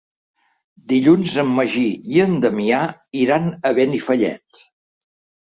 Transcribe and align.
Dilluns 0.93 1.35
en 1.43 1.51
Magí 1.59 1.83
i 2.15 2.25
na 2.31 2.39
Damià 2.47 2.81
iran 3.27 3.47
a 3.71 3.75
Benifallet. 3.83 4.65